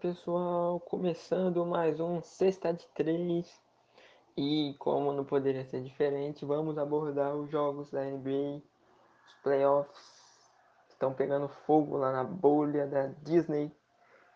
pessoal, 0.00 0.80
começando 0.80 1.66
mais 1.66 2.00
um 2.00 2.22
Sexta 2.22 2.72
de 2.72 2.86
Três. 2.94 3.60
E 4.34 4.74
como 4.78 5.12
não 5.12 5.26
poderia 5.26 5.62
ser 5.66 5.82
diferente, 5.82 6.46
vamos 6.46 6.78
abordar 6.78 7.36
os 7.36 7.50
jogos 7.50 7.90
da 7.90 8.02
NBA, 8.02 8.62
os 9.26 9.34
playoffs. 9.42 10.02
Estão 10.88 11.12
pegando 11.12 11.48
fogo 11.66 11.98
lá 11.98 12.10
na 12.12 12.24
bolha 12.24 12.86
da 12.86 13.08
Disney 13.22 13.70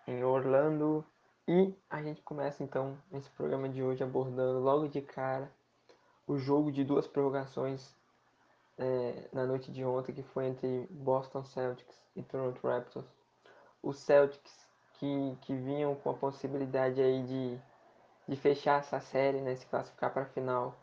em 0.07 0.23
Orlando. 0.23 1.03
E 1.49 1.75
a 1.89 2.03
gente 2.03 2.21
começa 2.21 2.63
então 2.63 2.99
esse 3.11 3.31
programa 3.31 3.67
de 3.67 3.83
hoje 3.83 4.05
abordando 4.05 4.61
logo 4.61 4.87
de 4.87 5.01
cara 5.01 5.51
o 6.27 6.37
jogo 6.37 6.71
de 6.71 6.85
duas 6.85 7.07
prorrogações 7.07 7.95
é, 8.77 9.29
na 9.33 9.47
noite 9.47 9.73
de 9.73 9.83
ontem 9.83 10.13
que 10.13 10.23
foi 10.23 10.45
entre 10.45 10.87
Boston 10.91 11.43
Celtics 11.43 11.97
e 12.15 12.23
Toronto 12.23 12.61
Raptors. 12.67 13.07
Os 13.83 13.99
Celtics 13.99 14.64
que, 15.05 15.39
que 15.43 15.55
vinham 15.55 15.95
com 15.95 16.11
a 16.11 16.15
possibilidade 16.15 17.01
aí 17.01 17.23
de, 17.23 17.61
de 18.27 18.37
fechar 18.37 18.81
essa 18.81 19.01
série, 19.01 19.41
né, 19.41 19.55
se 19.55 19.67
classificar 19.67 20.11
para 20.13 20.23
a 20.23 20.27
final. 20.27 20.75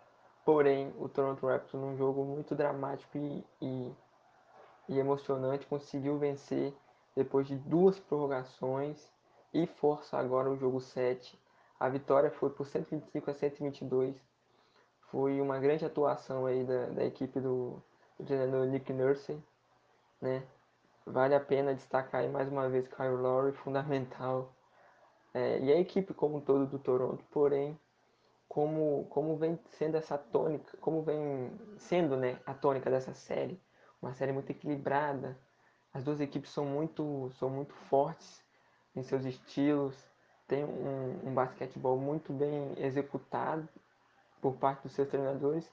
Porém, 0.45 0.93
o 0.99 1.09
Toronto 1.09 1.47
Raptors, 1.47 1.81
num 1.81 1.97
jogo 1.97 2.23
muito 2.23 2.53
dramático 2.53 3.17
e, 3.17 3.43
e, 3.61 3.95
e 4.89 4.99
emocionante, 4.99 5.65
conseguiu 5.65 6.17
vencer 6.19 6.73
depois 7.15 7.47
de 7.47 7.55
duas 7.55 7.99
prorrogações 7.99 9.11
e 9.53 9.65
força 9.65 10.17
agora 10.17 10.49
o 10.49 10.57
jogo 10.57 10.79
7. 10.79 11.39
A 11.79 11.89
vitória 11.89 12.29
foi 12.29 12.51
por 12.51 12.67
125 12.67 13.31
a 13.31 13.33
122. 13.33 14.15
Foi 15.09 15.41
uma 15.41 15.59
grande 15.59 15.83
atuação 15.83 16.45
aí 16.45 16.63
da, 16.63 16.85
da 16.87 17.05
equipe 17.05 17.39
do, 17.39 17.81
do 18.19 18.25
treinador 18.25 18.65
Nick 18.67 18.93
Nurse, 18.93 19.37
né? 20.21 20.43
Vale 21.05 21.33
a 21.33 21.39
pena 21.39 21.73
destacar 21.73 22.21
aí 22.21 22.29
mais 22.29 22.47
uma 22.47 22.69
vez 22.69 22.87
Kyle 22.87 23.15
Lowry, 23.15 23.53
fundamental. 23.53 24.53
É, 25.33 25.59
e 25.59 25.71
a 25.71 25.79
equipe 25.79 26.13
como 26.13 26.37
um 26.37 26.41
todo 26.41 26.67
do 26.67 26.77
Toronto, 26.77 27.23
porém, 27.31 27.79
como, 28.47 29.07
como 29.09 29.35
vem 29.35 29.59
sendo 29.71 29.97
essa 29.97 30.17
tônica, 30.17 30.77
como 30.77 31.01
vem 31.01 31.51
sendo 31.77 32.15
né, 32.15 32.39
a 32.45 32.53
tônica 32.53 32.89
dessa 32.89 33.13
série, 33.13 33.59
uma 34.01 34.13
série 34.13 34.31
muito 34.31 34.51
equilibrada. 34.51 35.37
As 35.93 36.03
duas 36.03 36.21
equipes 36.21 36.51
são 36.51 36.65
muito, 36.65 37.31
são 37.35 37.49
muito 37.49 37.73
fortes 37.73 38.43
em 38.95 39.01
seus 39.03 39.25
estilos, 39.25 39.95
tem 40.47 40.63
um, 40.63 41.29
um 41.29 41.33
basquetebol 41.33 41.97
muito 41.97 42.31
bem 42.31 42.73
executado 42.77 43.67
por 44.41 44.53
parte 44.55 44.83
dos 44.83 44.91
seus 44.91 45.07
treinadores 45.07 45.71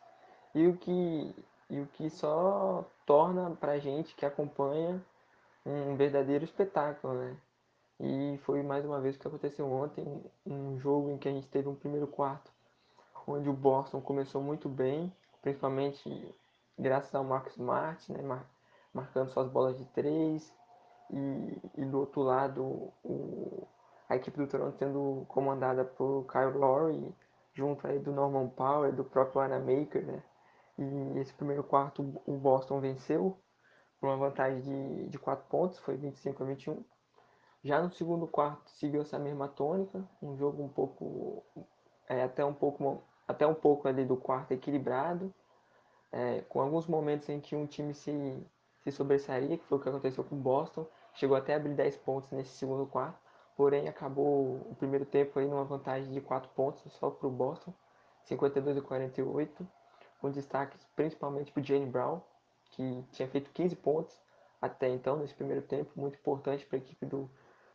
e 0.55 0.67
o 0.67 0.77
que, 0.77 1.35
e 1.69 1.81
o 1.81 1.87
que 1.87 2.09
só 2.09 2.85
torna 3.05 3.51
para 3.57 3.79
gente 3.79 4.15
que 4.15 4.25
acompanha 4.25 5.03
um 5.69 5.97
verdadeiro 5.97 6.44
espetáculo, 6.44 7.14
né? 7.14 7.36
E 8.00 8.38
foi 8.44 8.62
mais 8.62 8.84
uma 8.84 9.00
vez 9.00 9.16
o 9.16 9.19
que 9.19 9.28
aconteceu 9.28 9.70
ontem, 9.70 10.05
um 10.47 10.78
jogo 10.78 11.11
em 11.11 11.19
que 11.19 11.28
a 11.28 11.33
gente 11.33 11.48
teve 11.48 11.69
um 11.69 11.74
primeiro 11.74 12.06
quarto, 12.06 12.50
onde 13.27 13.48
o 13.48 13.52
Boston 13.52 14.00
começou 14.00 14.41
muito 14.41 14.69
bem, 14.69 15.12
principalmente 15.42 16.34
graças 16.78 17.14
ao 17.14 17.24
Marcus 17.24 17.55
Smart, 17.56 18.12
né? 18.12 18.22
Mar 18.22 18.48
marcando 18.94 19.30
suas 19.30 19.48
bolas 19.48 19.77
de 19.78 19.84
três, 19.86 20.52
e, 21.11 21.83
e 21.83 21.84
do 21.84 22.00
outro 22.00 22.22
lado 22.22 22.92
o, 23.05 23.66
a 24.08 24.16
equipe 24.16 24.36
do 24.36 24.46
Toronto 24.46 24.77
sendo 24.78 25.24
comandada 25.28 25.84
por 25.84 26.27
Kyle 26.30 26.58
Lowry, 26.58 27.14
junto 27.52 27.86
aí 27.86 27.98
do 27.98 28.12
Norman 28.12 28.48
Powell, 28.48 28.92
do 28.92 29.05
próprio 29.05 29.41
Anamaker, 29.41 30.05
né? 30.05 30.22
E 30.78 31.19
esse 31.19 31.33
primeiro 31.34 31.64
quarto 31.64 32.02
o 32.24 32.36
Boston 32.36 32.80
venceu, 32.80 33.36
por 34.01 34.09
uma 34.09 34.17
vantagem 34.17 34.61
de, 34.63 35.09
de 35.09 35.19
4 35.19 35.45
pontos, 35.49 35.79
foi 35.79 35.97
25 35.97 36.43
a 36.43 36.47
21. 36.47 36.85
Já 37.65 37.83
no 37.83 37.91
segundo 37.93 38.27
quarto 38.27 38.71
seguiu 38.71 39.03
essa 39.03 39.19
mesma 39.19 39.49
tônica, 39.49 40.03
um 40.23 40.37
jogo 40.37 40.63
um 40.63 40.69
pouco 40.69 41.45
é, 42.09 42.23
até 42.23 42.45
um 42.45 42.55
pouco 42.55 43.03
até 43.27 43.47
um 43.47 43.55
pouco 43.55 43.87
ali 43.87 44.05
do 44.07 44.17
quarto 44.17 44.53
equilibrado, 44.53 45.35
é, 46.11 46.41
com 46.49 46.63
alguns 46.63 46.87
momentos 46.87 47.29
em 47.29 47.41
que 47.41 47.55
um 47.55 47.67
time 47.67 47.92
se, 47.92 48.11
se 48.83 48.91
sobressaía, 48.91 49.58
que 49.58 49.64
foi 49.67 49.77
o 49.77 49.81
que 49.81 49.89
aconteceu 49.89 50.25
com 50.25 50.35
o 50.35 50.39
Boston, 50.39 50.87
chegou 51.13 51.37
até 51.37 51.53
a 51.53 51.57
abrir 51.57 51.75
10 51.75 51.98
pontos 51.98 52.31
nesse 52.31 52.57
segundo 52.57 52.87
quarto, 52.87 53.19
porém 53.55 53.87
acabou 53.87 54.57
o 54.70 54.75
primeiro 54.79 55.05
tempo 55.05 55.39
aí 55.39 55.47
numa 55.47 55.64
vantagem 55.64 56.11
de 56.11 56.20
4 56.23 56.48
pontos 56.55 56.91
só 56.95 57.11
para 57.11 57.29
o 57.29 57.31
Boston, 57.31 57.75
52 58.25 58.79
a 58.79 58.83
48, 58.83 59.69
com 60.20 60.31
destaques 60.31 60.87
principalmente 60.97 61.53
para 61.53 61.61
o 61.61 61.64
Jane 61.64 61.87
Brown, 61.87 62.20
que 62.70 63.05
tinha 63.12 63.29
feito 63.29 63.51
15 63.51 63.77
pontos 63.77 64.18
até 64.61 64.89
então 64.89 65.17
nesse 65.17 65.34
primeiro 65.34 65.62
tempo, 65.62 65.90
muito 65.96 66.18
importante 66.18 66.67
para 66.67 66.77
a 66.77 66.80
equipe 66.80 67.06
do, 67.06 67.30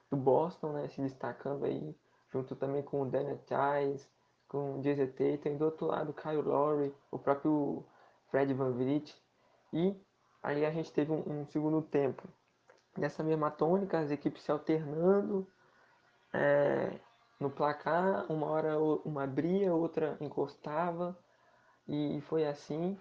do 0.09 0.17
Boston, 0.17 0.73
né, 0.73 0.87
se 0.89 1.01
destacando 1.01 1.65
aí, 1.65 1.95
junto 2.31 2.55
também 2.55 2.83
com 2.83 3.01
o 3.01 3.05
Daniel 3.05 3.39
Tice, 3.39 4.07
com 4.47 4.75
o 4.77 4.81
Jason 4.81 5.07
e 5.19 5.49
do 5.55 5.65
outro 5.65 5.87
lado 5.87 6.13
Kyle 6.13 6.41
Lowry, 6.41 6.93
o 7.09 7.17
próprio 7.17 7.85
Fred 8.29 8.53
Van 8.53 8.71
Vliet, 8.71 9.15
e 9.71 9.95
aí 10.41 10.65
a 10.65 10.71
gente 10.71 10.91
teve 10.91 11.11
um, 11.11 11.41
um 11.41 11.45
segundo 11.47 11.81
tempo. 11.81 12.27
Nessa 12.97 13.23
mesma 13.23 13.49
tônica, 13.49 13.97
as 13.97 14.11
equipes 14.11 14.43
se 14.43 14.51
alternando 14.51 15.47
é, 16.31 16.99
no 17.39 17.49
placar, 17.49 18.31
uma 18.31 18.47
hora 18.47 18.77
uma 18.79 19.23
abria, 19.23 19.73
outra 19.73 20.17
encostava, 20.19 21.17
e 21.87 22.21
foi 22.27 22.45
assim, 22.45 22.97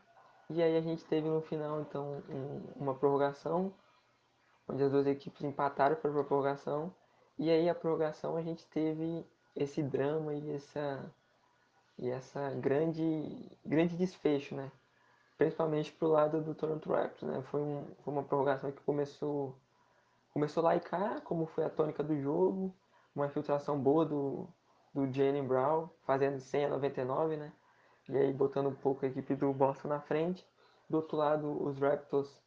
e 0.51 0.63
aí 0.63 0.77
a 0.77 0.81
gente 0.81 1.05
teve 1.05 1.29
no 1.29 1.41
final, 1.43 1.81
então, 1.81 2.23
um, 2.29 2.83
uma 2.83 2.95
prorrogação, 2.95 3.73
onde 4.69 4.83
as 4.83 4.91
duas 4.91 5.07
equipes 5.07 5.43
empataram 5.43 5.97
para 5.97 6.11
a 6.11 6.25
prorrogação. 6.25 6.95
E 7.39 7.51
aí 7.51 7.69
a 7.69 7.75
prorrogação 7.75 8.37
a 8.37 8.43
gente 8.43 8.67
teve 8.67 9.25
esse 9.57 9.83
drama 9.83 10.35
e 10.35 10.51
essa 10.55 11.13
e 11.99 12.09
essa 12.11 12.51
grande 12.51 13.51
grande 13.65 13.97
desfecho, 13.97 14.55
né? 14.55 14.71
Principalmente 15.39 15.93
pro 15.93 16.09
lado 16.09 16.41
do 16.43 16.55
Toronto 16.55 16.91
Raptors, 16.93 17.23
né? 17.33 17.43
Foi, 17.43 17.61
um, 17.61 17.85
foi 18.05 18.13
uma 18.13 18.23
prorrogação 18.23 18.71
que 18.73 18.81
começou 18.83 19.57
começou 20.33 20.63
lá 20.63 20.77
e 20.77 20.81
cá, 20.81 21.21
como 21.23 21.47
foi 21.47 21.65
a 21.65 21.71
tônica 21.71 22.03
do 22.03 22.19
jogo, 22.21 22.75
uma 23.15 23.27
infiltração 23.27 23.79
boa 23.79 24.05
do 24.05 24.49
do 24.95 25.11
Jalen 25.11 25.47
Brown, 25.47 25.89
fazendo 26.05 26.39
100 26.39 26.67
a 26.67 26.69
99, 26.69 27.37
né? 27.37 27.53
E 28.09 28.17
aí 28.17 28.33
botando 28.33 28.69
um 28.69 28.75
pouco 28.75 29.05
a 29.05 29.09
equipe 29.09 29.35
do 29.35 29.53
Boston 29.53 29.89
na 29.89 30.01
frente. 30.01 30.47
Do 30.89 30.97
outro 30.97 31.17
lado, 31.17 31.63
os 31.65 31.79
Raptors 31.79 32.43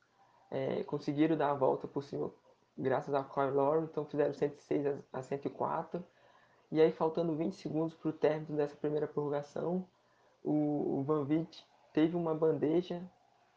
é, 0.51 0.83
conseguiram 0.83 1.35
dar 1.37 1.51
a 1.51 1.53
volta 1.53 1.87
por 1.87 2.03
cima 2.03 2.31
graças 2.77 3.13
a 3.13 3.23
Kyle 3.23 3.51
Lowry, 3.51 3.85
então 3.85 4.05
fizeram 4.05 4.33
106 4.33 5.03
a 5.11 5.21
104. 5.21 6.03
E 6.71 6.81
aí, 6.81 6.91
faltando 6.91 7.35
20 7.35 7.55
segundos 7.55 7.93
para 7.93 8.09
o 8.09 8.13
término 8.13 8.57
dessa 8.57 8.75
primeira 8.75 9.07
prorrogação, 9.07 9.87
o, 10.43 11.03
Van 11.05 11.23
Vliet 11.23 11.65
teve 11.93 12.15
uma 12.15 12.35
bandeja, 12.35 13.01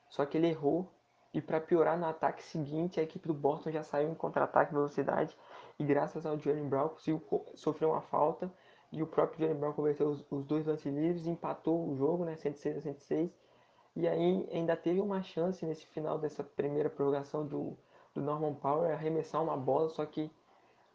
só 0.09 0.25
que 0.25 0.37
ele 0.37 0.49
errou. 0.49 0.91
E 1.35 1.43
para 1.43 1.61
piorar, 1.61 1.99
no 1.99 2.07
ataque 2.07 2.43
seguinte, 2.43 2.99
a 2.99 3.03
equipe 3.03 3.27
do 3.29 3.35
Boston 3.35 3.71
já 3.71 3.83
saiu 3.83 4.11
em 4.11 4.15
contra-ataque 4.15 4.73
velocidade. 4.73 5.37
E 5.79 5.85
graças 5.85 6.25
ao 6.25 6.39
Jalen 6.39 6.69
Brown 6.69 6.89
conseguiu 6.89 7.23
sofrer 7.55 7.87
uma 7.87 8.01
falta 8.01 8.51
e 8.91 9.03
o 9.03 9.07
próprio 9.07 9.41
Jalen 9.41 9.61
Brown 9.61 9.73
converteu 9.73 10.09
os, 10.09 10.25
os 10.31 10.45
dois 10.45 10.67
lances 10.67 10.93
livres, 10.93 11.27
empatou 11.27 11.89
o 11.91 11.97
jogo, 11.97 12.25
né, 12.25 12.37
106 12.37 12.79
a 12.79 12.81
106. 12.81 13.31
E 13.97 14.09
aí 14.09 14.49
ainda 14.53 14.77
teve 14.77 15.01
uma 15.01 15.23
chance 15.23 15.65
nesse 15.67 15.87
final 15.87 16.19
dessa 16.19 16.43
primeira 16.43 16.89
prorrogação 16.89 17.47
do, 17.47 17.77
do 18.15 18.21
Norman 18.21 18.55
Power 18.55 18.93
arremessar 18.93 19.43
uma 19.43 19.57
bola, 19.57 19.89
só 19.91 20.05
que 20.07 20.31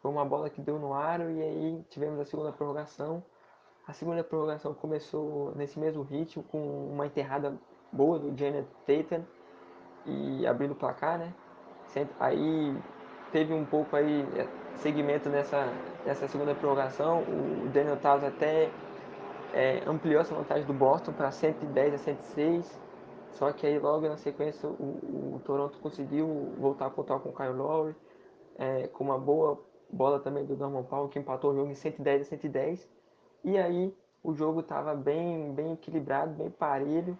foi 0.00 0.10
uma 0.10 0.24
bola 0.24 0.50
que 0.50 0.60
deu 0.60 0.78
no 0.78 0.92
aro 0.92 1.30
e 1.30 1.42
aí 1.42 1.84
tivemos 1.88 2.18
a 2.20 2.24
segunda 2.24 2.52
prorrogação. 2.52 3.22
A 3.86 3.92
segunda 3.92 4.24
prorrogação 4.24 4.72
começou 4.74 5.54
nesse 5.54 5.78
mesmo 5.78 6.02
ritmo, 6.02 6.42
com 6.44 6.88
uma 6.88 7.06
enterrada 7.06 7.58
boa 7.92 8.18
do 8.18 8.36
Janet 8.36 8.66
Tatum 8.86 9.22
e 10.06 10.46
abrindo 10.46 10.72
o 10.72 10.74
placar, 10.76 11.18
né? 11.18 11.34
Aí 12.18 12.76
teve 13.30 13.52
um 13.52 13.64
pouco 13.64 13.94
aí 13.94 14.26
segmento 14.76 15.28
nessa, 15.28 15.66
nessa 16.04 16.28
segunda 16.28 16.54
prorrogação. 16.54 17.22
O 17.22 17.68
Daniel 17.72 17.96
Taus 17.96 18.22
até 18.22 18.70
é, 19.52 19.82
ampliou 19.86 20.20
essa 20.20 20.34
vantagem 20.34 20.66
do 20.66 20.72
Boston 20.72 21.12
para 21.12 21.30
110 21.30 21.94
a 21.94 21.98
106. 21.98 22.80
Só 23.30 23.52
que 23.52 23.66
aí 23.66 23.78
logo 23.78 24.08
na 24.08 24.16
sequência 24.16 24.68
o, 24.68 25.34
o 25.34 25.40
Toronto 25.44 25.78
conseguiu 25.78 26.52
voltar 26.58 26.86
a 26.86 26.90
contar 26.90 27.18
com 27.18 27.30
o 27.30 27.32
Kyle 27.32 27.52
Lowry, 27.52 27.96
é, 28.56 28.86
com 28.88 29.04
uma 29.04 29.18
boa 29.18 29.60
bola 29.90 30.20
também 30.20 30.44
do 30.44 30.56
Norman 30.56 30.84
Powell, 30.84 31.08
que 31.08 31.18
empatou 31.18 31.52
o 31.52 31.54
jogo 31.54 31.70
em 31.70 31.74
110 31.74 32.22
a 32.22 32.24
110. 32.24 32.88
E 33.42 33.58
aí 33.58 33.94
o 34.22 34.34
jogo 34.34 34.60
estava 34.60 34.94
bem, 34.94 35.52
bem 35.52 35.72
equilibrado, 35.72 36.32
bem 36.34 36.50
parelho. 36.50 37.18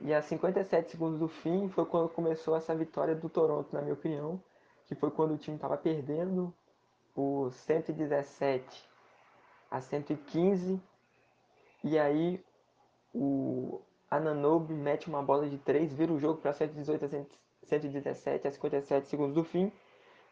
E 0.00 0.12
a 0.12 0.20
57 0.20 0.90
segundos 0.90 1.18
do 1.18 1.28
fim 1.28 1.68
foi 1.68 1.84
quando 1.86 2.08
começou 2.08 2.56
essa 2.56 2.74
vitória 2.74 3.14
do 3.14 3.28
Toronto, 3.28 3.68
na 3.72 3.80
minha 3.82 3.94
opinião, 3.94 4.40
que 4.86 4.94
foi 4.94 5.10
quando 5.10 5.34
o 5.34 5.38
time 5.38 5.56
estava 5.56 5.76
perdendo 5.76 6.52
por 7.14 7.52
117 7.52 8.88
a 9.70 9.80
115. 9.80 10.80
E 11.84 11.98
aí 11.98 12.44
o 13.14 13.80
Ananobi 14.10 14.74
mete 14.74 15.08
uma 15.08 15.22
bola 15.22 15.48
de 15.48 15.58
3, 15.58 15.92
vira 15.92 16.12
o 16.12 16.18
jogo 16.18 16.40
para 16.40 16.52
118 16.52 17.04
a 17.04 17.08
117 17.64 18.46
a 18.46 18.50
57 18.50 19.08
segundos 19.08 19.34
do 19.34 19.44
fim. 19.44 19.72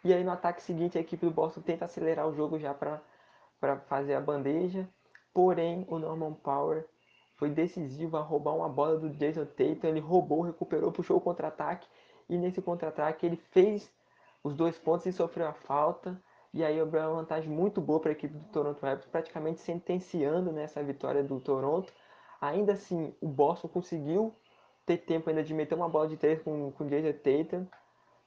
E 0.03 0.15
aí 0.15 0.25
no 0.25 0.31
ataque 0.31 0.62
seguinte 0.62 0.97
a 0.97 1.00
equipe 1.00 1.27
do 1.27 1.32
Boston 1.32 1.61
tenta 1.61 1.85
acelerar 1.85 2.27
o 2.27 2.35
jogo 2.35 2.59
já 2.59 2.73
para 2.73 3.00
fazer 3.88 4.15
a 4.15 4.21
bandeja. 4.21 4.88
Porém, 5.33 5.87
o 5.88 5.99
Norman 5.99 6.35
Power 6.35 6.87
foi 7.37 7.50
decisivo 7.50 8.17
a 8.17 8.21
roubar 8.21 8.55
uma 8.56 8.69
bola 8.69 8.99
do 8.99 9.11
Jason 9.11 9.44
Tatum. 9.44 9.87
Ele 9.87 10.00
roubou, 10.00 10.43
recuperou, 10.43 10.91
puxou 10.91 11.19
o 11.19 11.21
contra-ataque. 11.21 11.87
E 12.29 12.37
nesse 12.37 12.61
contra-ataque 12.61 13.26
ele 13.26 13.37
fez 13.37 13.91
os 14.43 14.55
dois 14.55 14.79
pontos 14.79 15.06
e 15.06 15.12
sofreu 15.12 15.49
a 15.49 15.53
falta. 15.53 16.21
E 16.52 16.64
aí 16.64 16.81
abriu 16.81 17.02
uma 17.02 17.14
vantagem 17.17 17.50
muito 17.50 17.81
boa 17.81 18.00
para 18.00 18.11
a 18.11 18.12
equipe 18.12 18.35
do 18.37 18.44
Toronto 18.49 18.81
Raptors, 18.81 19.11
praticamente 19.11 19.61
sentenciando 19.61 20.50
nessa 20.52 20.82
vitória 20.82 21.23
do 21.23 21.41
Toronto. 21.41 21.93
Ainda 22.41 22.73
assim, 22.73 23.14
o 23.20 23.29
Boston 23.29 23.69
conseguiu 23.69 24.35
ter 24.85 24.99
tempo 24.99 25.29
ainda 25.31 25.43
de 25.44 25.55
meter 25.55 25.75
uma 25.75 25.88
bola 25.88 26.08
de 26.08 26.17
três 26.17 26.43
com, 26.43 26.73
com 26.73 26.85
o 26.85 26.88
Jason 26.88 27.12
Tatum 27.12 27.67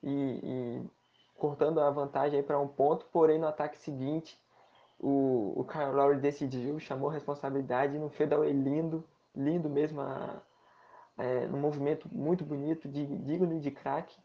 e, 0.01 0.39
e 0.43 0.89
cortando 1.35 1.81
a 1.81 1.89
vantagem 1.89 2.41
para 2.43 2.59
um 2.59 2.67
ponto, 2.67 3.05
porém 3.11 3.37
no 3.37 3.47
ataque 3.47 3.77
seguinte 3.77 4.39
o, 5.03 5.53
o 5.57 5.65
Kyle 5.65 5.91
Lowry 5.91 6.19
decidiu, 6.19 6.79
chamou 6.79 7.09
a 7.09 7.13
responsabilidade 7.13 7.97
no 7.97 8.09
fadeaway 8.09 8.53
lindo, 8.53 9.03
lindo 9.35 9.69
mesmo, 9.69 9.99
a, 9.99 10.41
é, 11.17 11.45
num 11.47 11.59
movimento 11.59 12.07
muito 12.11 12.45
bonito, 12.45 12.87
de, 12.87 13.05
digno 13.17 13.59
de 13.59 13.71
craque. 13.71 14.17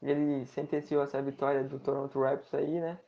Ele 0.00 0.46
sentenciou 0.46 1.02
essa 1.02 1.20
vitória 1.20 1.64
do 1.64 1.80
Toronto 1.80 2.20
Raptors 2.20 2.54
aí, 2.54 2.80
né? 2.80 2.98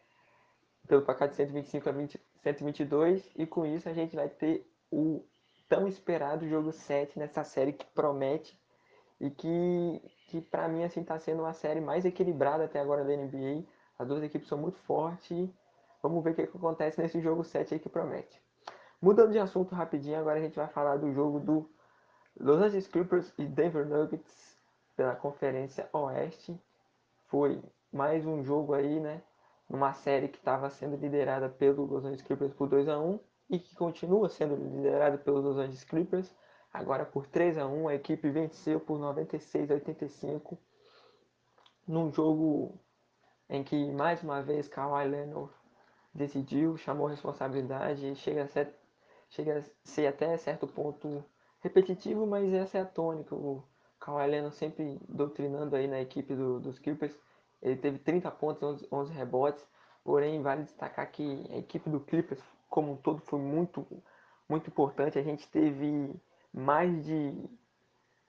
Pelo 0.93 1.01
placar 1.01 1.27
de 1.27 1.37
125 1.37 1.89
a 1.89 1.93
20, 1.93 2.21
122, 2.43 3.31
e 3.35 3.47
com 3.47 3.65
isso 3.65 3.89
a 3.89 3.95
gente 3.95 4.15
vai 4.15 4.29
ter 4.29 4.71
o 4.91 5.25
tão 5.67 5.89
esperado 5.89 6.47
jogo 6.47 6.71
7 6.71 7.19
nessa 7.19 7.43
série 7.45 7.73
que 7.73 7.87
promete 7.95 8.61
e 9.19 9.31
que, 9.31 10.03
que 10.29 10.43
para 10.43 10.69
mim 10.69 10.85
assim 10.85 11.01
está 11.01 11.19
sendo 11.19 11.45
uma 11.45 11.55
série 11.55 11.81
mais 11.81 12.05
equilibrada 12.05 12.65
até 12.65 12.79
agora 12.79 13.05
da 13.05 13.17
NBA. 13.17 13.65
As 13.99 14.07
duas 14.07 14.23
equipes 14.23 14.47
são 14.47 14.59
muito 14.59 14.77
fortes. 14.81 15.49
Vamos 16.03 16.23
ver 16.23 16.33
o 16.33 16.35
que, 16.35 16.47
que 16.47 16.59
acontece 16.59 17.01
nesse 17.01 17.23
jogo 17.23 17.43
7 17.43 17.73
aí 17.73 17.81
que 17.81 17.89
promete. 17.89 18.39
Mudando 19.01 19.33
de 19.33 19.39
assunto 19.39 19.75
rapidinho, 19.75 20.19
agora 20.19 20.41
a 20.41 20.43
gente 20.43 20.57
vai 20.57 20.69
falar 20.69 20.99
do 20.99 21.11
jogo 21.11 21.41
do 21.41 21.71
Los 22.39 22.61
Angeles 22.61 22.87
Clippers 22.87 23.33
e 23.39 23.47
Denver 23.47 23.87
Nuggets 23.87 24.61
pela 24.95 25.17
Conferência 25.17 25.89
Oeste. 25.91 26.55
Foi 27.29 27.63
mais 27.91 28.27
um 28.27 28.45
jogo 28.45 28.75
aí, 28.75 29.01
né? 29.01 29.23
Numa 29.73 29.93
série 29.95 30.29
que 30.29 30.39
estava 30.39 30.71
sendo 30.71 30.97
liderada 30.97 31.49
pelo 31.49 31.87
Los 31.87 32.05
Angeles 32.05 32.23
Clippers 32.23 32.53
por 32.53 32.69
2 32.69 32.89
a 32.89 33.01
1 33.01 33.19
e 33.51 33.59
que 33.59 33.75
continua 33.75 34.29
sendo 34.29 34.55
liderada 34.55 35.19
pelos 35.19 35.43
Los 35.43 35.57
Angeles 35.57 35.83
Clippers. 35.83 36.37
Agora 36.73 37.05
por 37.05 37.27
3 37.27 37.59
a 37.59 37.67
1 37.67 37.89
a 37.89 37.95
equipe 37.95 38.31
venceu 38.31 38.79
por 38.79 38.99
96 38.99 39.71
a 39.71 39.75
85 39.75 40.59
num 41.89 42.13
jogo 42.13 42.79
em 43.49 43.65
que 43.65 43.91
mais 43.93 44.23
uma 44.23 44.43
vez 44.43 44.69
Kawhi 44.69 45.09
Leonard 45.09 45.51
decidiu, 46.15 46.77
chamou 46.77 47.07
responsabilidade, 47.07 48.15
chega 48.17 48.45
a 48.45 48.49
ser, 48.49 48.75
chega 49.31 49.59
a 49.59 49.63
ser 49.85 50.07
até 50.07 50.37
certo 50.37 50.67
ponto 50.67 51.25
repetitivo, 51.61 52.27
mas 52.27 52.53
essa 52.53 52.79
é 52.79 52.81
a 52.83 52.87
tônica. 52.87 53.35
O 53.35 53.65
Kawhi 53.99 54.27
Leonard 54.27 54.55
sempre 54.55 54.99
doutrinando 55.09 55.77
aí 55.77 55.87
na 55.87 56.01
equipe 56.01 56.35
do, 56.35 56.61
dos 56.61 56.79
Clippers. 56.79 57.17
Ele 57.63 57.77
teve 57.77 57.99
30 57.99 58.31
pontos, 58.33 58.63
11, 58.63 58.89
11 58.91 59.13
rebotes, 59.13 59.67
porém 60.03 60.43
vale 60.43 60.65
destacar 60.65 61.11
que 61.11 61.47
a 61.51 61.59
equipe 61.59 61.89
do 61.89 62.01
Clippers 62.01 62.43
como 62.69 62.93
um 62.93 62.97
todo 62.97 63.21
foi 63.21 63.39
muito, 63.39 63.87
muito 64.49 64.69
importante. 64.69 65.19
A 65.19 65.23
gente 65.23 65.47
teve 65.49 66.13
mais 66.53 67.05
de, 67.05 67.35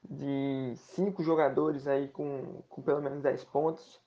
de 0.03 0.73
cinco 0.75 1.23
jogadores 1.23 1.87
aí 1.87 2.09
com, 2.09 2.61
com 2.69 2.81
pelo 2.81 3.01
menos 3.01 3.21
10 3.21 3.43
pontos. 3.45 4.01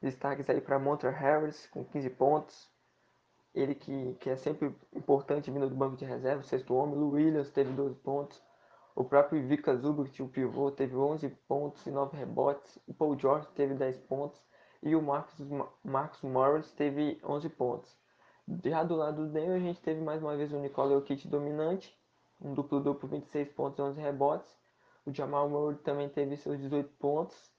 Destaques 0.00 0.48
aí 0.50 0.60
para 0.60 0.78
Monter 0.78 1.12
Harris 1.14 1.66
com 1.68 1.84
15 1.84 2.10
pontos. 2.10 2.70
Ele 3.54 3.74
que, 3.74 4.14
que 4.14 4.30
é 4.30 4.36
sempre 4.36 4.74
importante 4.92 5.50
vindo 5.50 5.68
do 5.68 5.76
banco 5.76 5.96
de 5.96 6.04
reserva, 6.04 6.42
sexto 6.42 6.74
homem. 6.74 6.98
Lou 6.98 7.12
Williams 7.12 7.50
teve 7.50 7.70
12 7.72 7.94
pontos. 7.96 8.42
O 8.96 9.04
próprio 9.04 9.46
Vika 9.46 9.76
Zubac, 9.76 10.22
o 10.22 10.28
pivô, 10.28 10.70
teve 10.70 10.96
11 10.96 11.28
pontos 11.46 11.86
e 11.86 11.90
9 11.90 12.16
rebotes. 12.16 12.78
O 12.86 12.94
Paul 12.94 13.18
George 13.18 13.46
teve 13.54 13.74
10 13.74 13.98
pontos. 13.98 14.40
E 14.84 14.94
o 14.94 15.00
Marcus, 15.00 15.34
Marcus 15.82 16.20
Morris 16.20 16.70
teve 16.72 17.18
11 17.24 17.48
pontos. 17.48 17.96
Já 18.62 18.84
do 18.84 18.94
lado 18.94 19.24
do 19.24 19.32
Denver, 19.32 19.56
a 19.56 19.58
gente 19.58 19.80
teve 19.80 19.98
mais 20.02 20.22
uma 20.22 20.36
vez 20.36 20.52
o 20.52 20.58
Nikola 20.58 20.90
Jokic 20.90 21.26
dominante, 21.26 21.98
um 22.38 22.52
duplo-duplo, 22.52 23.08
26 23.08 23.48
pontos 23.52 23.78
e 23.78 23.82
11 23.82 24.00
rebotes. 24.02 24.54
O 25.06 25.12
Jamal 25.12 25.48
Murray 25.48 25.78
também 25.78 26.10
teve 26.10 26.36
seus 26.36 26.58
18 26.58 26.90
pontos. 26.98 27.50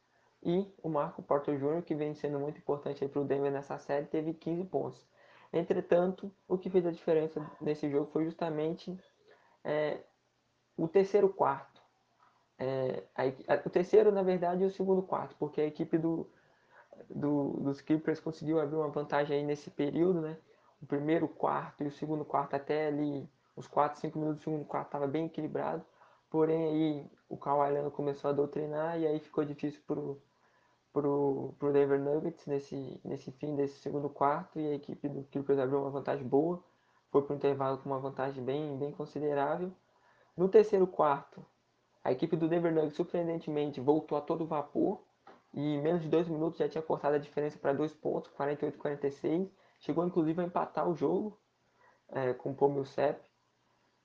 E 0.44 0.72
o 0.84 0.88
Marco 0.88 1.24
Porter 1.24 1.58
Jr., 1.58 1.82
que 1.82 1.96
vem 1.96 2.14
sendo 2.14 2.40
muito 2.40 2.60
importante 2.60 3.08
para 3.08 3.20
o 3.20 3.26
Denver 3.26 3.52
nessa 3.52 3.80
série, 3.80 4.06
teve 4.06 4.36
15 4.36 4.64
pontos. 4.66 5.04
Entretanto, 5.52 6.32
o 6.48 6.60
que 6.60 6.70
fez 6.70 6.86
a 6.86 6.92
diferença 6.92 7.44
nesse 7.60 7.90
jogo 7.90 8.12
foi 8.12 8.26
justamente 8.26 8.96
é, 9.64 10.00
o 10.78 10.88
terceiro 10.88 11.30
quarto. 11.30 11.82
É, 12.60 13.04
a, 13.16 13.24
a, 13.24 13.62
o 13.66 13.70
terceiro, 13.72 14.12
na 14.12 14.22
verdade, 14.22 14.62
e 14.62 14.68
o 14.68 14.70
segundo 14.70 15.02
quarto, 15.02 15.36
porque 15.40 15.60
a 15.60 15.66
equipe 15.66 15.98
do, 15.98 16.30
do, 17.10 17.54
dos 17.62 17.82
Clippers 17.82 18.20
conseguiu 18.20 18.60
abrir 18.60 18.78
uma 18.78 18.90
vantagem 18.90 19.38
aí 19.38 19.44
nesse 19.44 19.70
período, 19.70 20.22
né? 20.22 20.38
O 20.82 20.86
primeiro 20.86 21.28
quarto 21.28 21.84
e 21.84 21.88
o 21.88 21.92
segundo 21.92 22.26
quarto 22.26 22.56
até 22.56 22.88
ali 22.88 23.30
os 23.56 23.68
4, 23.68 24.00
5 24.00 24.20
minutos 24.20 24.42
do 24.42 24.44
segundo 24.44 24.66
quarto 24.66 24.88
estava 24.88 25.08
bem 25.08 25.26
equilibrado, 25.28 25.84
porém 26.30 26.66
aí 26.66 27.12
o 27.30 27.38
Kawhi 27.38 27.72
Leonard 27.72 27.96
começou 27.96 28.30
a 28.30 28.34
doutrinar 28.34 29.00
e 29.00 29.08
aí 29.08 29.20
ficou 29.20 29.46
difícil 29.46 29.82
pro 29.88 30.22
pro, 30.96 31.54
pro 31.60 31.74
Denver 31.74 32.00
Nuggets 32.00 32.46
nesse, 32.46 33.02
nesse 33.04 33.30
fim 33.34 33.54
desse 33.54 33.80
segundo 33.80 34.10
quarto 34.10 34.58
e 34.58 34.66
a 34.66 34.76
equipe 34.76 35.10
do 35.10 35.24
Clippers 35.26 35.60
abriu 35.60 35.82
uma 35.82 35.90
vantagem 35.90 36.26
boa, 36.26 36.64
foi 37.12 37.22
para 37.22 37.34
o 37.34 37.36
intervalo 37.36 37.78
com 37.80 37.90
uma 37.90 38.00
vantagem 38.00 38.42
bem, 38.42 38.78
bem 38.78 38.94
considerável. 38.94 39.74
No 40.38 40.48
terceiro 40.48 40.88
quarto, 40.88 41.46
a 42.02 42.14
equipe 42.14 42.38
do 42.38 42.48
Denver 42.48 42.74
Nuggets 42.74 42.96
surpreendentemente 42.96 43.82
voltou 43.82 44.18
a 44.18 44.22
todo 44.22 44.46
vapor 44.46 45.02
e 45.56 45.76
em 45.76 45.82
menos 45.82 46.02
de 46.02 46.10
dois 46.10 46.28
minutos 46.28 46.60
já 46.60 46.68
tinha 46.68 46.82
cortado 46.82 47.16
a 47.16 47.20
diferença 47.20 47.58
para 47.58 47.72
dois 47.72 47.94
pontos, 47.94 48.30
48-46. 48.38 49.50
Chegou 49.80 50.06
inclusive 50.06 50.42
a 50.42 50.46
empatar 50.46 50.88
o 50.88 50.96
jogo 50.96 51.40
é, 52.10 52.34
com 52.34 52.52
o 52.52 52.70
Millsap. 52.70 53.22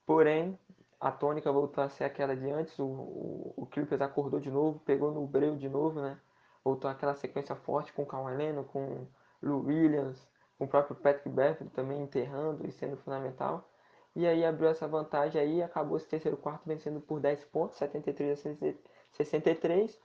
Porém, 0.06 0.56
a 1.00 1.11
tônica 1.11 1.50
voltou 1.50 1.82
a 1.82 1.88
ser 1.88 2.05
aquela 2.05 2.37
de 2.37 2.49
antes. 2.49 2.79
O, 2.79 2.85
o, 2.85 3.55
o 3.56 3.67
Clippers 3.67 4.00
acordou 4.00 4.38
de 4.38 4.49
novo, 4.49 4.79
pegou 4.81 5.11
no 5.11 5.26
breu 5.26 5.56
de 5.56 5.69
novo, 5.69 6.00
né? 6.00 6.20
Voltou 6.64 6.88
aquela 6.88 7.17
sequência 7.17 7.56
forte 7.56 7.93
com 7.93 8.02
o 8.05 8.06
Kawhi 8.06 8.37
Leonard, 8.37 8.69
com 8.69 9.08
Lou 9.43 9.64
Williams, 9.64 10.29
com 10.56 10.67
o 10.67 10.69
próprio 10.69 10.94
Patrick 10.94 11.29
Beverly 11.31 11.70
também 11.70 12.00
enterrando 12.00 12.64
e 12.64 12.70
sendo 12.70 12.97
fundamental. 12.99 13.69
E 14.14 14.25
aí 14.25 14.45
abriu 14.45 14.69
essa 14.69 14.87
vantagem 14.87 15.40
aí, 15.40 15.62
acabou 15.62 15.97
esse 15.97 16.07
terceiro 16.07 16.37
quarto 16.37 16.62
vencendo 16.64 17.00
por 17.00 17.19
10 17.19 17.45
pontos, 17.47 17.76
73 17.78 18.38
a 18.38 19.14
63. 19.14 20.00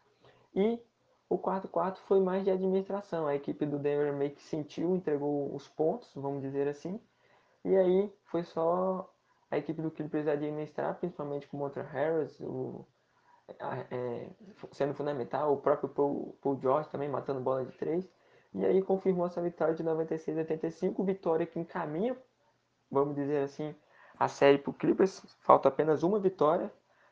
E 0.56 0.82
o 1.30 1.38
quarto 1.38 1.68
quarto 1.68 2.00
foi 2.02 2.20
mais 2.20 2.44
de 2.44 2.52
administração. 2.52 3.28
A 3.28 3.36
equipe 3.36 3.66
do 3.66 3.80
Denver 3.80 4.14
meio 4.14 4.32
que 4.32 4.44
sentiu, 4.44 4.96
entregou 4.96 5.54
os 5.56 5.68
pontos, 5.68 6.12
vamos 6.16 6.42
dizer 6.42 6.68
assim. 6.68 7.00
E 7.64 7.76
aí 7.76 8.14
foi 8.26 8.44
só 8.44 9.12
a 9.50 9.58
equipe 9.58 9.82
do 9.82 9.92
Clippers 9.92 10.28
administrar, 10.28 10.96
principalmente 10.96 11.48
com 11.48 11.58
o 11.58 11.68
Harris, 11.68 12.40
o, 12.42 12.86
é, 13.92 14.30
sendo 14.72 14.94
fundamental, 14.94 15.54
o 15.54 15.58
próprio 15.58 15.90
Paul, 15.90 16.38
Paul, 16.42 16.60
George 16.62 16.90
também 16.90 17.10
matando 17.10 17.42
bola 17.42 17.66
de 17.66 17.72
três. 17.78 18.08
E 18.54 18.66
aí 18.66 18.82
confirmou 18.82 19.26
essa 19.28 19.42
vitória 19.42 19.74
de 19.74 19.84
96 19.84 20.38
a 20.38 20.42
85, 20.42 21.04
vitória 21.04 21.46
que 21.46 21.60
encaminha, 21.60 22.16
vamos 22.90 23.16
dizer 23.16 23.44
assim, 23.44 23.76
a 24.18 24.28
série 24.28 24.58
para 24.58 24.72
o 24.72 24.74
Clippers. 24.74 25.22
Falta 25.40 25.70
apenas 25.70 26.04
uma 26.04 26.20
vitória 26.20 26.72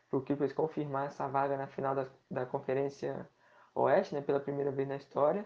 para 0.09 0.19
o 0.19 0.21
Clippers 0.21 0.53
confirmar 0.53 1.07
essa 1.07 1.27
vaga 1.27 1.57
na 1.57 1.67
final 1.67 1.95
da, 1.95 2.07
da 2.29 2.45
Conferência 2.45 3.27
Oeste, 3.75 4.15
né, 4.15 4.21
pela 4.21 4.39
primeira 4.39 4.71
vez 4.71 4.87
na 4.87 4.95
história. 4.95 5.45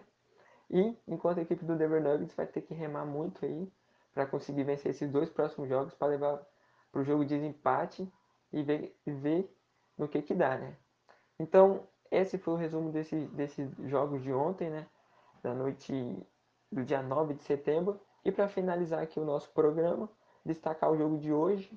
E 0.70 0.96
enquanto 1.06 1.38
a 1.38 1.42
equipe 1.42 1.64
do 1.64 1.76
Denver 1.76 2.02
Nuggets 2.02 2.34
vai 2.34 2.46
ter 2.46 2.62
que 2.62 2.74
remar 2.74 3.04
muito 3.04 3.44
aí 3.44 3.72
para 4.12 4.26
conseguir 4.26 4.64
vencer 4.64 4.90
esses 4.90 5.10
dois 5.10 5.30
próximos 5.30 5.68
jogos 5.68 5.94
para 5.94 6.08
levar 6.08 6.44
para 6.90 7.00
o 7.00 7.04
jogo 7.04 7.24
de 7.24 7.36
desempate 7.36 8.10
e 8.52 8.62
ver, 8.62 8.98
e 9.06 9.10
ver 9.10 9.54
no 9.96 10.08
que 10.08 10.22
que 10.22 10.34
dá, 10.34 10.56
né? 10.56 10.76
Então, 11.38 11.86
esse 12.10 12.38
foi 12.38 12.54
o 12.54 12.56
resumo 12.56 12.90
desse, 12.90 13.16
desses 13.28 13.70
jogos 13.84 14.22
de 14.22 14.32
ontem, 14.32 14.70
né? 14.70 14.86
Da 15.42 15.54
noite 15.54 15.92
do 16.70 16.84
dia 16.84 17.02
9 17.02 17.34
de 17.34 17.42
setembro. 17.42 18.00
E 18.24 18.32
para 18.32 18.48
finalizar 18.48 19.02
aqui 19.02 19.20
o 19.20 19.24
nosso 19.24 19.50
programa, 19.50 20.08
destacar 20.44 20.90
o 20.90 20.96
jogo 20.96 21.18
de 21.18 21.32
hoje, 21.32 21.70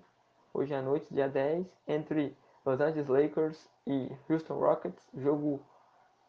hoje 0.53 0.73
à 0.73 0.81
noite, 0.81 1.13
dia 1.13 1.29
10, 1.29 1.65
entre 1.87 2.35
Los 2.65 2.79
Angeles 2.79 3.07
Lakers 3.07 3.69
e 3.85 4.11
Houston 4.29 4.57
Rockets, 4.57 5.07
jogo 5.15 5.63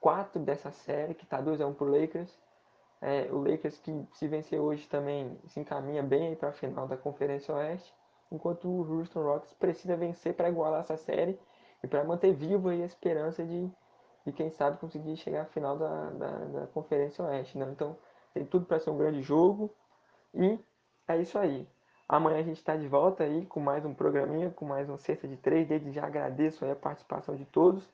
4 0.03 0.41
dessa 0.41 0.73
série, 0.73 1.15
que 1.15 1.23
está 1.23 1.41
2 1.41 1.61
a 1.61 1.67
1 1.67 1.75
para 1.75 1.87
o 1.87 2.01
Lakers. 2.01 2.37
É, 3.01 3.29
o 3.31 3.39
Lakers 3.39 3.79
que 3.79 4.07
se 4.13 4.27
vencer 4.29 4.61
hoje 4.61 4.87
também 4.89 5.39
se 5.47 5.61
encaminha 5.61 6.03
bem 6.03 6.35
para 6.35 6.51
a 6.51 6.53
final 6.53 6.89
da 6.89 6.97
Conferência 6.97 7.55
Oeste, 7.55 7.95
enquanto 8.31 8.69
o 8.69 8.81
Houston 8.83 9.23
Rockets 9.23 9.55
precisa 9.55 9.97
vencer 9.97 10.35
para 10.35 10.49
igualar 10.49 10.81
essa 10.81 10.97
série 10.97 11.39
e 11.83 11.87
para 11.87 12.03
manter 12.05 12.33
viva 12.35 12.71
a 12.71 12.75
esperança 12.75 13.45
de, 13.45 13.71
de 14.27 14.33
quem 14.33 14.51
sabe 14.51 14.79
conseguir 14.79 15.17
chegar 15.17 15.43
à 15.43 15.47
final 15.47 15.79
da, 15.79 16.11
da, 16.11 16.31
da 16.31 16.67
Conferência 16.67 17.25
Oeste. 17.25 17.57
Né? 17.57 17.69
Então 17.71 17.97
Tem 18.35 18.45
tudo 18.45 18.67
para 18.67 18.81
ser 18.81 18.91
um 18.91 18.99
grande 18.99 19.23
jogo. 19.23 19.71
E 20.35 20.59
é 21.07 21.17
isso 21.19 21.39
aí. 21.39 21.69
Amanhã 22.09 22.41
a 22.41 22.43
gente 22.43 22.57
está 22.57 22.77
de 22.77 22.89
volta 22.89 23.23
aí 23.25 23.47
com 23.47 23.61
mais 23.61 23.85
um 23.85 23.95
programinha, 23.95 24.51
com 24.51 24.65
mais 24.65 24.89
um 24.91 24.97
Sexta 24.97 25.29
de 25.29 25.37
Três. 25.37 25.69
Desde 25.69 25.93
já 25.93 26.07
agradeço 26.07 26.65
a 26.65 26.75
participação 26.75 27.37
de 27.37 27.45
todos. 27.45 27.89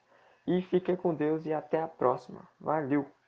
E 0.48 0.62
fiquem 0.62 0.96
com 0.96 1.14
Deus 1.14 1.44
e 1.44 1.52
até 1.52 1.82
a 1.82 1.86
próxima. 1.86 2.40
Valeu! 2.58 3.08